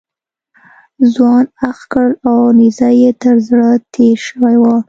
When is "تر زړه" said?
3.21-3.69